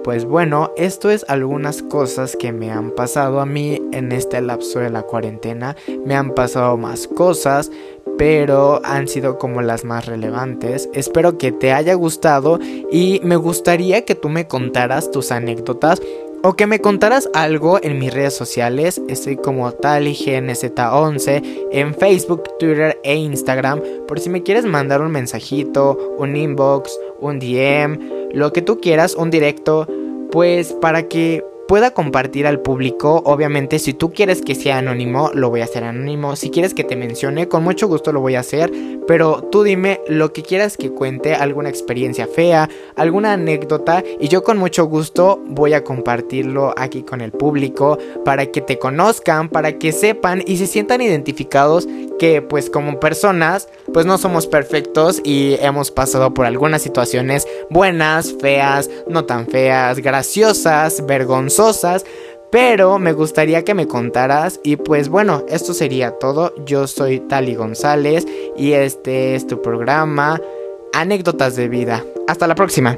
pues 0.03 0.25
bueno, 0.25 0.71
esto 0.77 1.09
es 1.09 1.25
algunas 1.27 1.81
cosas 1.81 2.35
que 2.35 2.51
me 2.51 2.69
han 2.69 2.91
pasado 2.91 3.39
a 3.39 3.45
mí 3.47 3.81
en 3.91 4.11
este 4.11 4.39
lapso 4.41 4.79
de 4.79 4.91
la 4.91 5.01
cuarentena. 5.01 5.75
Me 6.05 6.15
han 6.15 6.35
pasado 6.35 6.77
más 6.77 7.07
cosas, 7.07 7.71
pero 8.17 8.81
han 8.83 9.07
sido 9.07 9.37
como 9.37 9.61
las 9.61 9.83
más 9.83 10.05
relevantes. 10.05 10.89
Espero 10.93 11.37
que 11.37 11.51
te 11.51 11.73
haya 11.73 11.93
gustado 11.93 12.59
y 12.91 13.19
me 13.23 13.35
gustaría 13.35 14.05
que 14.05 14.15
tú 14.15 14.29
me 14.29 14.47
contaras 14.47 15.11
tus 15.11 15.31
anécdotas 15.31 16.01
o 16.43 16.53
que 16.53 16.67
me 16.67 16.79
contaras 16.79 17.27
algo 17.33 17.79
en 17.81 17.97
mis 17.97 18.13
redes 18.13 18.35
sociales. 18.35 19.01
Estoy 19.07 19.35
como 19.35 19.71
TaliGNZ11 19.71 21.67
en 21.71 21.95
Facebook, 21.95 22.43
Twitter 22.59 22.99
e 23.03 23.15
Instagram. 23.15 23.81
Por 24.07 24.19
si 24.19 24.29
me 24.29 24.43
quieres 24.43 24.65
mandar 24.65 25.01
un 25.01 25.11
mensajito, 25.11 26.15
un 26.19 26.35
inbox, 26.35 26.99
un 27.19 27.39
DM, 27.39 28.29
lo 28.33 28.53
que 28.53 28.61
tú 28.61 28.79
quieras, 28.79 29.15
un 29.15 29.31
directo, 29.31 29.87
pues 30.31 30.73
para 30.73 31.07
que 31.07 31.43
pueda 31.67 31.91
compartir 31.91 32.47
al 32.47 32.59
público. 32.59 33.21
Obviamente, 33.25 33.79
si 33.79 33.93
tú 33.93 34.11
quieres 34.11 34.41
que 34.41 34.55
sea 34.55 34.77
anónimo, 34.77 35.31
lo 35.33 35.49
voy 35.49 35.61
a 35.61 35.65
hacer 35.65 35.83
anónimo. 35.83 36.35
Si 36.35 36.49
quieres 36.49 36.73
que 36.73 36.83
te 36.83 36.95
mencione, 36.95 37.47
con 37.47 37.63
mucho 37.63 37.87
gusto 37.87 38.11
lo 38.11 38.21
voy 38.21 38.35
a 38.35 38.41
hacer. 38.41 38.71
Pero 39.07 39.41
tú 39.51 39.63
dime 39.63 40.01
lo 40.07 40.33
que 40.33 40.41
quieras 40.41 40.77
que 40.77 40.91
cuente, 40.91 41.35
alguna 41.35 41.69
experiencia 41.69 42.27
fea, 42.27 42.69
alguna 42.95 43.33
anécdota. 43.33 44.03
Y 44.19 44.27
yo 44.27 44.43
con 44.43 44.57
mucho 44.57 44.85
gusto 44.85 45.41
voy 45.47 45.73
a 45.73 45.83
compartirlo 45.83 46.73
aquí 46.77 47.03
con 47.03 47.21
el 47.21 47.31
público 47.31 47.97
para 48.23 48.47
que 48.47 48.61
te 48.61 48.79
conozcan, 48.79 49.49
para 49.49 49.77
que 49.77 49.91
sepan 49.91 50.43
y 50.45 50.57
se 50.57 50.67
sientan 50.67 51.01
identificados 51.01 51.87
que 52.19 52.41
pues 52.41 52.69
como 52.69 52.99
personas 52.99 53.67
pues 53.93 54.05
no 54.05 54.17
somos 54.17 54.47
perfectos 54.47 55.21
y 55.23 55.55
hemos 55.59 55.91
pasado 55.91 56.33
por 56.33 56.45
algunas 56.45 56.81
situaciones 56.81 57.47
buenas, 57.69 58.35
feas, 58.39 58.89
no 59.07 59.25
tan 59.25 59.47
feas, 59.47 59.99
graciosas, 59.99 61.05
vergonzosas. 61.05 62.05
Pero 62.51 62.99
me 62.99 63.11
gustaría 63.11 63.65
que 63.65 63.73
me 63.73 63.87
contaras 63.87 64.59
y 64.63 64.77
pues 64.77 65.09
bueno, 65.09 65.43
esto 65.49 65.73
sería 65.73 66.11
todo. 66.11 66.53
Yo 66.65 66.87
soy 66.87 67.19
Tali 67.19 67.55
González 67.55 68.25
y 68.55 68.73
este 68.73 69.35
es 69.35 69.45
tu 69.47 69.61
programa 69.61 70.39
Anécdotas 70.93 71.57
de 71.57 71.67
vida. 71.67 72.05
Hasta 72.27 72.47
la 72.47 72.55
próxima. 72.55 72.97